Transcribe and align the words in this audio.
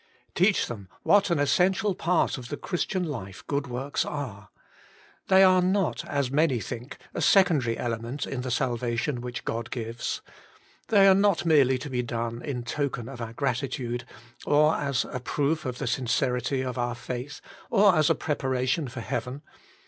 Teach 0.33 0.65
them 0.65 0.89
what 1.03 1.29
an 1.29 1.37
essential 1.37 1.93
part 1.93 2.39
of 2.39 2.49
the 2.49 2.57
Christian 2.57 3.03
life 3.03 3.45
good 3.45 3.65
zvorks 3.65 4.03
are. 4.03 4.49
They 5.27 5.43
are 5.43 5.61
not, 5.61 6.03
as 6.05 6.31
many 6.31 6.59
think, 6.59 6.97
a 7.13 7.21
secondary 7.21 7.77
element 7.77 8.25
in 8.25 8.41
the 8.41 8.49
salvation 8.49 9.21
which 9.21 9.45
God 9.45 9.69
gives. 9.69 10.23
They 10.87 11.07
are 11.07 11.13
not 11.13 11.45
merely 11.45 11.77
to 11.77 11.89
be 11.91 12.01
done 12.01 12.41
in 12.41 12.63
token 12.63 13.07
of 13.07 13.21
our 13.21 13.35
grati 13.35 13.69
tude, 13.71 14.05
or 14.43 14.73
as 14.75 15.05
a 15.05 15.19
proof 15.19 15.67
of 15.67 15.77
the 15.77 15.85
sincerity 15.85 16.61
of 16.63 16.79
our 16.79 16.95
faith, 16.95 17.39
or 17.69 17.95
as 17.95 18.09
a 18.09 18.15
preparation 18.15 18.87
for 18.87 19.01
heaven. 19.01 19.43